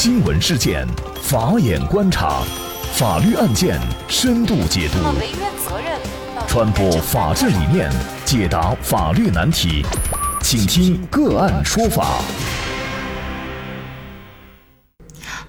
[0.00, 0.86] 新闻事件，
[1.20, 2.44] 法眼观察，
[2.92, 4.98] 法律案件深度解读，
[6.46, 7.90] 传播法治理念，
[8.24, 9.84] 解答法律难题，
[10.40, 12.20] 请听个案说法。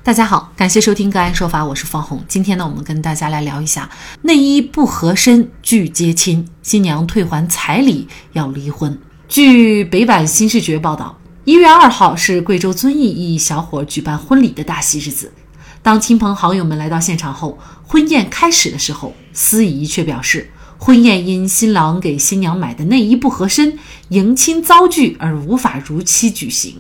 [0.01, 2.19] 大家好，感谢收听个案说法，我是方红。
[2.27, 3.87] 今天呢，我们跟大家来聊一下
[4.23, 8.99] 内衣不合身拒接亲，新娘退还彩礼要离婚。
[9.27, 11.15] 据北版新视觉报道。
[11.49, 15.33] 一月二号是贵州遵义一小伙举办婚礼的大喜日子。
[15.81, 26.79] 当亲朋好友们来到现场后，婚宴开始的时候，司仪却表示，婚宴因新郎给新娘买的内衣不合身，迎亲遭拒而无法如期举行。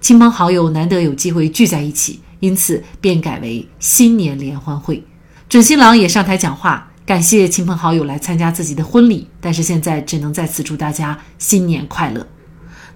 [0.00, 5.04] 亲朋好友难得有机会聚在一起，因此便改为新年联欢会。
[5.46, 12.26] 准新郎也上台讲话，感谢亲朋好友来参加自己的婚礼，但是现在只能在此祝大家新年快乐。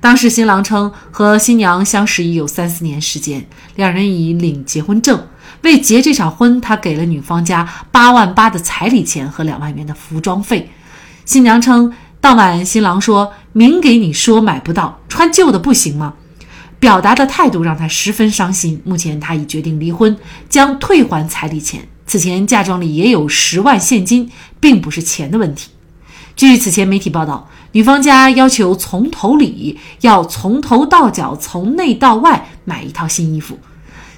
[0.04, 3.42] 当时新郎称和新娘相识已有三四年时间，
[3.74, 5.26] 两人已领结婚证。
[5.62, 10.68] 为结这场婚，他给了女方家八万八的彩礼钱和两万元的服装费。
[11.24, 16.12] 新娘称，当晚新郎说明给你说买不到，穿旧的不行吗？
[16.78, 18.82] 表达的态度让他十分伤心。
[18.84, 20.14] 目前他已决定离婚，
[20.50, 21.88] 将退还彩礼钱。
[22.06, 25.70] 此前嫁妆里也有十万现金，并不是钱的问题。
[26.36, 33.58] 据此前媒体报道，女方家要求从头礼，要从头到脚、从内到外买一套新衣服。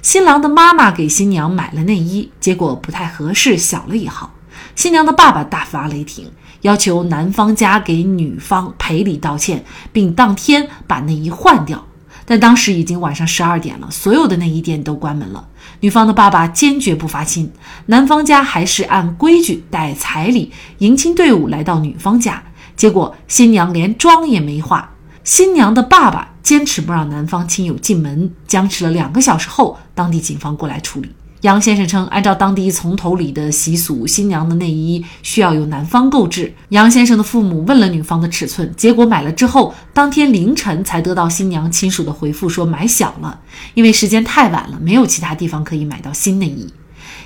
[0.01, 4.33] 新郎的妈妈给新娘买了内衣，结果不太合适，小了一号。
[4.75, 11.85] 新娘的爸爸大发雷霆，要求男方家给女方赔礼道歉，并当天把内衣换掉。
[12.29, 15.47] 但当时已经晚上十二点了，所有的内衣店都关门了。
[15.79, 17.49] 女方的爸爸坚决不发亲，
[17.85, 22.43] 男方家还是按规矩带彩礼迎亲队伍来到女方家，
[22.75, 24.91] 结果新娘连妆也没化。
[25.23, 31.09] 新娘的爸爸坚持不让男方亲友进门，僵持了两个小时后，当地警方过来处理。
[31.47, 36.53] 杨先生称，按照当地从头礼的习俗，新娘的内衣需要由男方购置。
[36.69, 43.39] 杨先生的父母问了女方的尺寸，结果买了之后，当天凌晨才得到新娘亲属的回复，说买小了，
[43.75, 46.67] 因为时间太晚了，没有其他地方可以买到新内衣。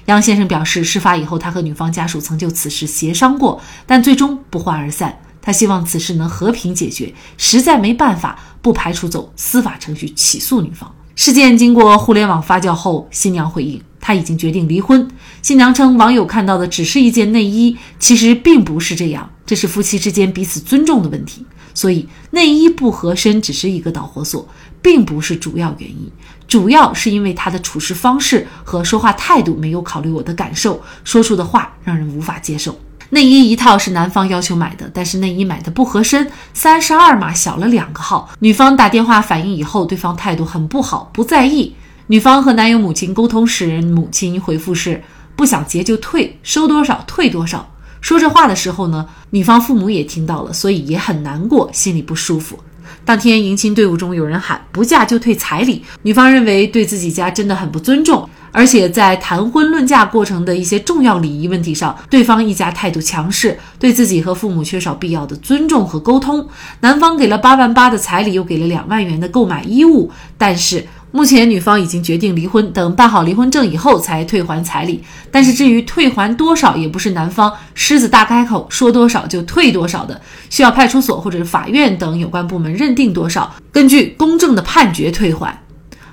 [0.06, 5.18] 杨先生表示，事发以后，他和女方家属曾就此事协商过，但最终不欢而散。
[5.42, 10.94] 他希望此事能和平解决，实在没办法，不排除走司法程序起诉女方。
[11.16, 13.82] 事件经过互联网发酵后，新娘回应。
[14.02, 15.08] 他已经决定离婚。
[15.42, 21.46] 新娘称，网友看到的只是一件内衣，其实并不是这样，这是夫妻之间彼此尊重的问题。
[21.74, 24.46] 所以内衣不合身只是一个导火索，
[24.82, 26.12] 并不是主要原因。
[26.46, 32.78] 主要是因为他的处事方式和说话态度没有考虑我的感受，说出的话让人无法接受。
[33.12, 38.30] 内衣一套是男方要求买的，但是内衣买的不合身，三十二码小了两个号。
[38.40, 41.74] 女方打电话反映以后，对方态度很不好，不在意。
[42.08, 45.02] 女方和男友母亲沟通时，母亲回复是
[45.36, 47.74] 不想结就退，收多少退多少。
[48.02, 52.60] 说这话的时候呢，女方父母也听到了，所以也很难过，心里不舒服。
[53.06, 66.48] 当天迎亲队伍中有人喊不嫁就退彩礼，女方认为对自己家真的很不尊重，而且在谈婚论嫁过程的一些重要礼仪问题上，对方一家态度强势，对自己和父母缺少必要的尊重和沟通。
[66.82, 70.86] 男方给了八万八的彩礼，又给了两万元的购买衣物，但是。
[71.12, 75.04] 目前女方已经决定离婚，等办好离婚证以后才退还彩礼。
[75.30, 85.62] 但是至于退还多少，也不是男方狮子大开口说多少就退多少的，需要派出所或者是法院等有关部门认定多少，根据公正的判决退还。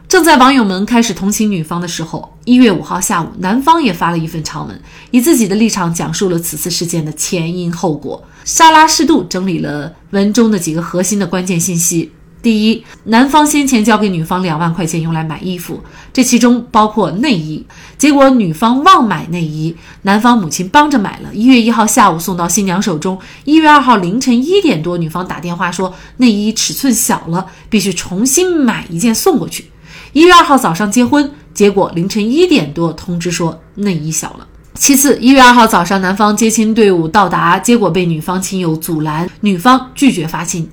[0.08, 4.80] 正在网友们开始同情女方的时候，一月五号下午，男方也发了一份长文，
[5.10, 8.24] 以自己的立场讲述了此次事件的前因后果。
[8.44, 12.10] 莎拉适度整理了文中的几个核心的关键信息。
[12.48, 15.82] 第一，男方先前交给女方两万块钱用来买衣服，
[16.14, 17.62] 这其中包括内衣。
[17.98, 21.28] 结果女方忘买内衣，男方母亲帮着买了。
[21.34, 29.70] 一月一号下午送到新娘手中，一月二号凌晨一点多，女方打电话说内衣尺寸小了，必须重新买一件送过去。
[30.14, 34.46] 一月二号早上结婚，结果凌晨一点多通知说内衣小了。
[34.72, 40.66] 其次，一月二号早上，男方接亲队伍到达，结果被女方亲友阻拦，女方拒绝发亲。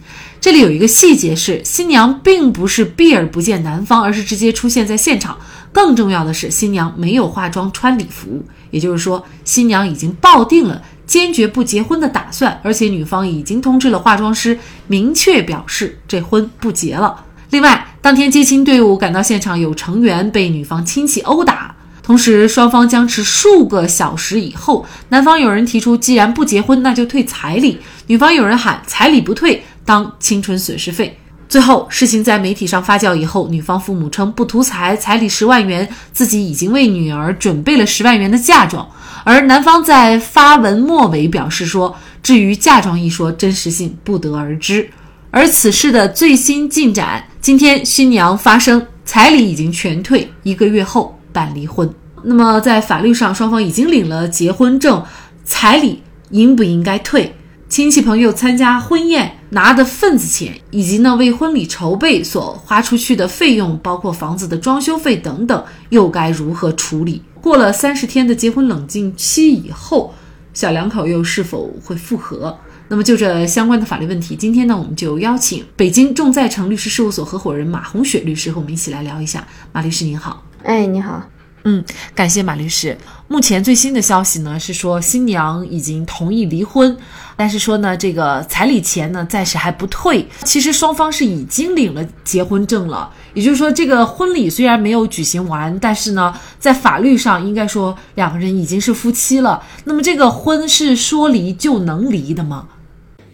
[0.46, 5.36] 这里有一个细节是，新娘并不是避而不见男方，而是直接出现在现场。
[5.72, 17.26] 更重要的是，新娘没有化妆穿礼服，也就是说，新娘已经抱定了坚决不结婚的打算，而且女方已经通知了化妆师，明确表示这婚不结了。
[17.50, 21.76] 另外，当天接亲队伍赶到现场，有成员被女方亲戚殴打。
[22.04, 31.18] 同时，双方僵持数个小时以后，男方有人提出，既然不结婚，那就退彩礼；女方有人喊彩礼不退，当青春损失费。
[31.48, 38.86] 最后，事情在媒体上发酵以后，女方父母称不图财，彩礼十万元，自己已经为女儿准备了十万元的嫁妆。
[39.24, 44.90] 而男方在发文末尾表示说：“至于嫁妆一说，真实性不得而知。”
[45.30, 51.88] 而此事的最新进展，今天新娘发声，彩礼已经全退，一个月后办离婚。
[52.24, 55.04] 那么在法律上，双方已经领了结婚证，
[55.44, 56.02] 彩礼
[56.32, 57.36] 应不应该退？
[57.68, 67.22] 亲戚朋友参加婚宴拿的份子钱，以及呢为婚礼筹备所花出去的费用，包括房子的装修费等等，又该如何处理？
[67.40, 70.14] 过了三十天的结婚冷静期以后，
[70.54, 72.60] 小两口又是否会复合？
[72.90, 79.48] 那么就这相关的法律问题，今天呢我们就邀请北京众在诚律师事务所合伙人马红雪律师和我们一起来聊一下。
[79.72, 81.24] 马律师您好，哎，你好。
[81.68, 81.84] 嗯，
[82.14, 82.96] 感谢马律师。
[83.28, 86.96] 目前最新的消息呢是说，新娘已经同意离婚，
[87.36, 90.28] 但是说呢，这个彩礼钱呢暂时还不退。
[90.44, 99.64] 其实双方是已经领了结婚证了，也就是说，这个婚礼虽然没有举行完，但是呢，在法律上应该说两个人已经是夫妻了。
[99.86, 102.68] 那么这个婚是说离就能离的吗？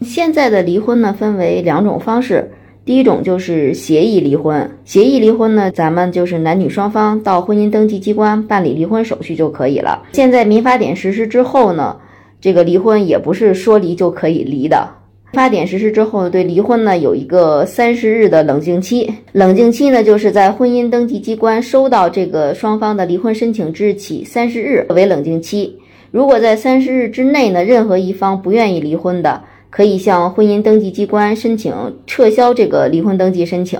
[0.04, 2.50] 现在的离婚呢分为两种方式。
[2.84, 10.02] 第一种就是协议离婚，协议离婚呢，咱们就是男女双方到婚姻登记机关办理离婚手续就可以了。
[10.14, 11.96] 现在民法典实施之后呢，
[12.40, 14.90] 这个离婚也不是说离就可以离的。
[15.32, 25.78] 民法典实施之后，对离婚呢有一个三十日的冷静期，冷静期呢就是在婚姻登记机关收到这个双方的离婚申请之日起三十日为冷静期。
[26.10, 29.44] 如果在三十日之内呢，任何一方不愿意离婚的。
[29.72, 31.74] 可以向婚姻登记机关申请
[32.06, 33.80] 撤销这个离婚登记申请。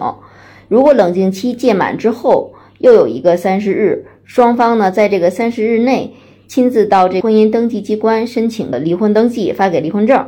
[0.68, 6.14] 如果冷静期届满之后，又有一个三十日，双方呢在这个三十日内
[6.48, 10.26] 亲自到这婚姻登记机关申请的离婚登记，发给离婚证。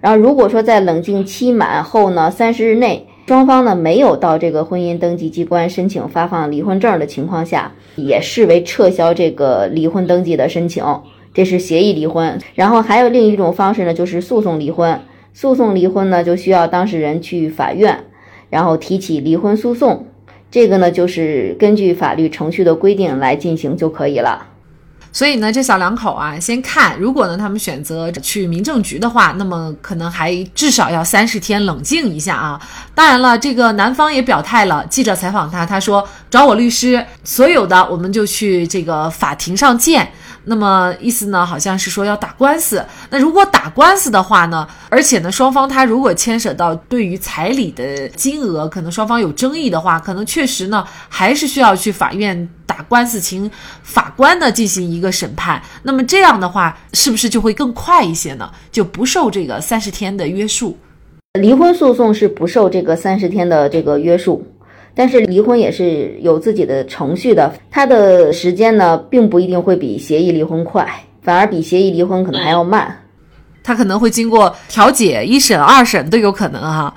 [0.00, 10.84] 然后如果说在冷静期满后呢，三十日内双方呢没有到这个婚姻登记机关申请发放离婚证的情况下，也视为撤销这个离婚登记的申请。
[11.32, 15.00] 这是协议离婚，然后还有另一种方式呢，就是诉讼离婚。
[15.32, 18.04] 诉讼离婚呢，就需要当事人去法院，
[18.50, 20.06] 然后提起离婚诉讼。
[20.50, 24.48] 这个呢，就是根据法律程序的规定来进行就可以了。
[25.12, 32.60] 所以呢，这小两口啊，先看，如果呢他们选择去民政局的话，那么可能还至少要三十天冷静一下啊。
[32.94, 40.08] 当然了，这个男方也表态了，记者采访他，他说找我律师，所有的我们就去这个法庭上见。
[40.44, 42.84] 那么意思呢，好像是说要打官司。
[43.10, 53.50] 那如果打官司的话呢，而且呢，双方他如果牵涉到对于彩礼的金额，可能双方有争议的话，可能确实呢，还是需要去法院打官司，请
[53.82, 55.60] 法官呢进行一个审判。
[55.82, 58.50] 那么这样的话，是不是就会更快一些呢？
[58.72, 60.76] 就不受这个三十天的约束？
[61.38, 64.44] 离婚诉讼是不受这个三十天的这个约束。
[64.94, 70.86] 但是离婚也是有自己的程序的，它的时间呢，并不一定会比协议离婚快，
[71.22, 72.96] 反而比协议离婚可能还要慢。
[73.62, 76.92] 他可能会经过调解、一审、二审都有可能哈。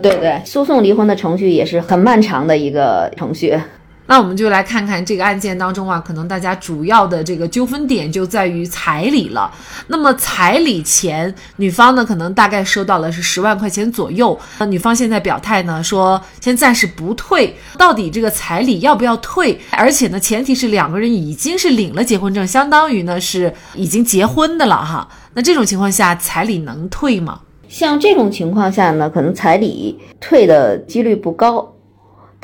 [0.00, 3.58] 对对，诉讼离婚的程序也是很漫长的一个程序。
[4.06, 9.52] 那我们就来看看这个案件当中啊，可能大家主要的这个纠纷点就在于彩礼了。
[9.88, 14.38] 那么彩礼钱，女方呢可能大概收到了是十万块钱左右。
[14.58, 17.56] 那女方现在表态呢，说先暂时不退。
[17.76, 19.58] 到底这个彩礼要不要退？
[19.70, 25.08] 而且呢，前提是两个人已经是领了结婚证，相当于呢是已经结婚的了哈。
[25.34, 27.40] 那这种情况下，彩礼能退吗？
[27.68, 31.72] 像这种情况下呢，可能彩礼退的几率不高。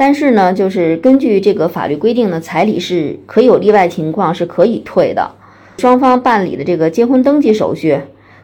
[0.04, 5.30] 但是呢，就是根据这个法律规定呢，彩礼是可有例外情况是可以退的。
[5.78, 7.96] 双方办理的这个结婚登记手续，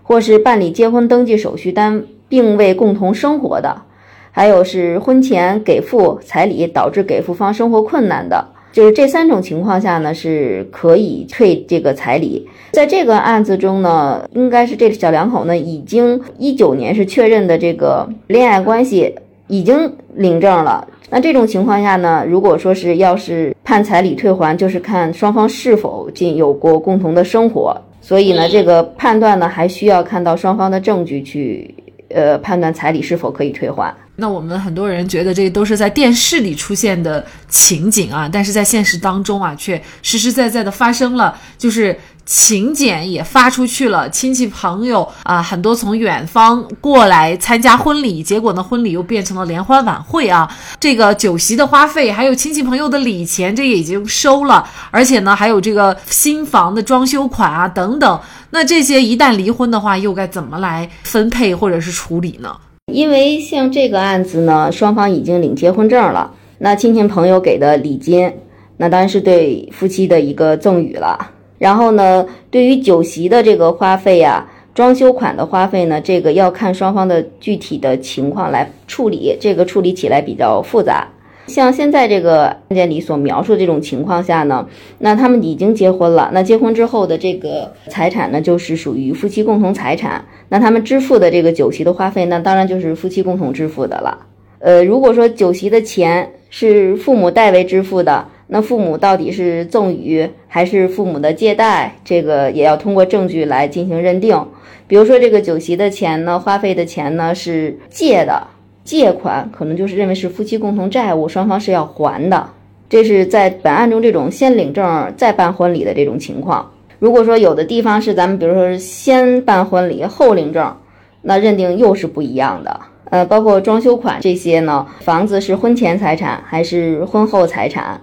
[0.04, 3.82] 或是办理结婚登记手续但并未共同生活的，
[4.30, 12.48] 还有是婚前给付彩礼导致给付方生活困难的，就是这三种情况下呢，是可以退这个彩礼。
[12.70, 17.58] 在这个案子中呢，应该是这小两口呢已经一九年是确认的。
[17.58, 19.16] 这个恋爱关系，
[19.48, 20.86] 已经领证了。
[21.10, 31.74] 那这种情况下呢，如果说是要是判彩礼退还，就是看双方是否进有过共同的生活，所以呢，这个判断呢还需要看到双方的证据去，
[32.10, 33.94] 呃，判断彩礼是否可以退还。
[34.20, 41.96] 那我们很多人觉得这都是在电视里出现的情景啊，但是在现实当中啊，却实实在在的发生了，就是
[42.28, 50.46] 请柬也发出去了，亲戚朋友啊，很多从远方过来参加婚礼，结果呢，婚礼又变成了联欢晚会啊，
[50.78, 58.20] 这个酒席的花费，还有亲戚朋友的礼钱，这也已经收了，而且呢，还有这个新房的装修款啊等等，
[58.50, 62.54] 那这些一旦离婚的话，又该怎么来分配或者是处理呢？
[62.92, 68.30] 因为像这个案子呢，双方已经领结婚证了，那亲戚朋友给的礼金，
[68.76, 71.30] 那当然是对夫妻的一个赠与了。
[71.58, 81.06] 然后呢，对于酒席的这个花费呀，装修款的花费呢，这个要看双方的具体的情况来处理，这个处理起来比较复杂。
[81.48, 90.22] 像现在这个案件里所描述的这种情况下呢，那他们已经结婚了，那结婚之后的这个财产呢，就是属于夫妻共同财产。
[90.50, 94.26] 那他们支付的这个酒席的花费，那当然就是夫妻共同支付的了。
[94.58, 104.46] 呃，如果说酒席的钱是父母代为支付的，那父母到底是赠与还是父母的借贷，这个也要通过证据来进行认定。
[104.86, 108.46] 比如说这个酒席的钱呢，花费的钱呢是借的。
[108.84, 112.48] 借款可能就是认为是夫妻共同债务，双方是要还的。
[112.88, 116.70] 这是在本案中这种先领证再办婚礼的这种情况。
[116.98, 120.74] 如果说有的地方是咱们，比如说先办婚礼后领证，
[121.20, 122.80] 那认定又是不一样的。
[123.10, 128.00] 呃，包括装修款这些呢，房子是婚前财产还是婚后财产，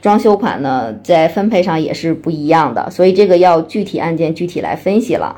[0.00, 2.90] 装修款呢在分配上也是不一样的。
[2.90, 5.36] 所以这个要具体案件具体来分析了。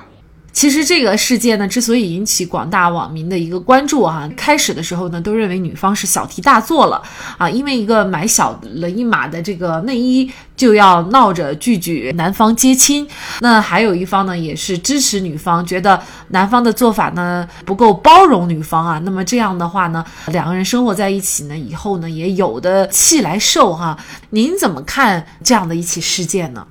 [0.59, 7.01] 其实这个事件呢，之所以引起广大网民的一个关注啊，开始的时候呢，都认为女方是小题大做了
[7.37, 13.07] 啊，因为一个买小了一码的这个内衣就要闹着拒绝男方接亲，
[13.39, 23.97] 那还有一方呢，也是支持女方，觉得男方的做法呢不够包容女方啊，那么这样的话呢，两个人生活在一起呢，以后呢也有的气来受哈。
[24.31, 26.67] 您怎么看这样的一起事件呢？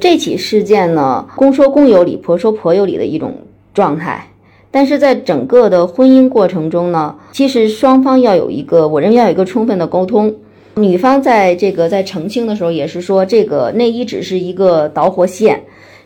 [0.00, 3.34] 这起事件呢，公说公有理，婆说婆有理的一种
[3.72, 4.26] 状态。
[4.70, 10.34] 但是在整个的婚姻过程中呢，其实双方要有一个，我认为要有一个充分的沟通。
[10.74, 15.62] 女方在这个在澄清的时候也是说，这个内衣只是一个导火线，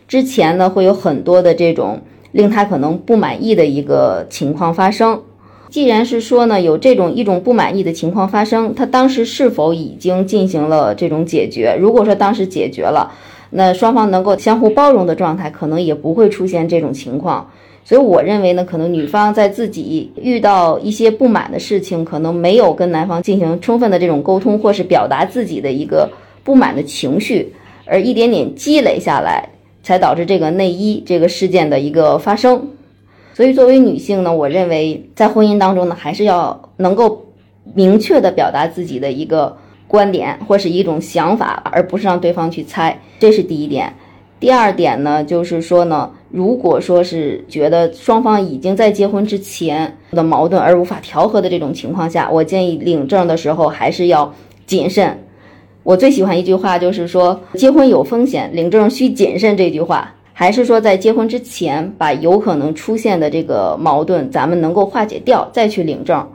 [0.07, 1.99] 之前呢会有很多的这种
[2.31, 5.19] 令她可能不满意的一个情况发生。
[5.69, 11.75] 既然是说呢有这种一种不满意的情况发生，她当时是否已经进行了这种解决？
[11.79, 13.11] 如果说当时解决了。
[13.51, 17.49] 那双方能够相互包容的状态，可能也不会出现这种情况。
[17.83, 26.07] 所以我认为呢，可能女方在自己遇到一些不满的事情，可能没有跟男方进行充分的这种沟通，或是表达自己的一个
[26.43, 27.51] 不满的情绪，
[27.85, 29.49] 而一点点积累下来，
[29.81, 32.67] 才导致这个内衣这个事件的一个发生。
[33.33, 37.25] 所以作为女性呢，我认为在婚姻当中呢，还是要能够
[37.73, 39.57] 明确的表达自己的一个。
[39.89, 43.91] 观点或是一种想法，而不是让对方去猜，这是第一点。
[44.39, 54.31] 第二点呢，就是说呢，如果说是觉得双方已经在结婚之前的矛盾而无法调和的这种情况下，我建议领证的时候还是要
[54.67, 55.17] 谨慎。
[55.81, 59.57] 我最喜欢一句话就是说，结婚有风险，领证需谨慎。
[59.57, 66.25] 这句话还是说在结婚之前，把有可能出现的这个矛盾咱们能够化解掉，再去领证。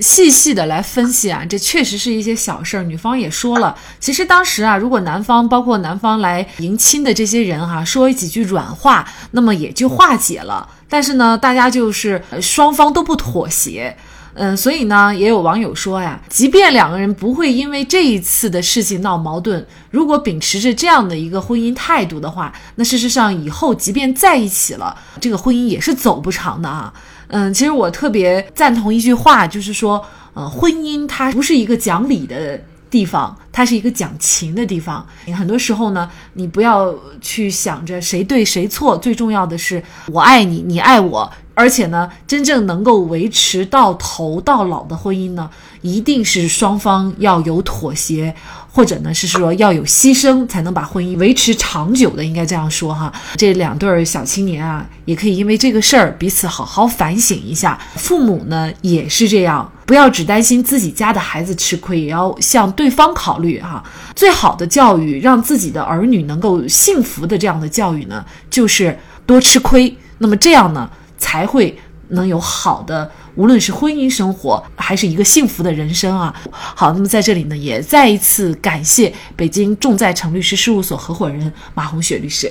[0.00, 2.82] 细细的来分析啊，这确实是一些小事儿。
[2.82, 10.68] 女方也说了，其实当时啊，如果男方包括男方来迎亲的这些人哈，说几句软话，那么也就化解了。
[10.88, 13.96] 但是呢，大家就是双方都不妥协，
[14.34, 26.92] 嗯，所以呢，也有网友说呀，即便两个人不会因为这一次的事情闹矛盾，如果秉持着这样的一个婚姻态度的话，那事实上以后即便在一起了，这个婚姻也是走不长的啊。
[27.28, 30.02] 嗯，其实我特别赞同一句话，就是说，
[30.34, 32.58] 呃，婚姻它不是一个讲理的
[32.92, 35.04] 地方，它是一个讲情的地方。
[35.34, 41.32] 很多时候呢，你不要去想着谁对谁错，最重要的是我爱你，你爱我。
[41.54, 45.48] 而且呢，真正能够维持到头到老的婚姻呢，
[45.82, 48.34] 一定是双方要有妥协，
[48.72, 52.24] 或者呢是说要有牺牲，才能把婚姻维持长久的。
[52.24, 53.12] 应该这样说哈。
[53.36, 57.78] 这两对小青年啊，也可以因为这个事儿彼此好好反省一下。
[57.96, 63.84] 父母呢也是这样，不要只担心自己家的孩子吃亏，也要向对方考虑哈。
[64.16, 69.94] 最好的教育，让自己的儿女能够幸福的这样的教育呢，就是多吃亏。
[70.16, 70.90] 那么这样呢？
[71.18, 76.34] 才会能有好的，无论是婚姻生活，还是一个幸福的人生啊。
[76.50, 82.50] 好，那么在这里呢，也再一次感谢北京众在成律师事务所合伙人马红雪律师。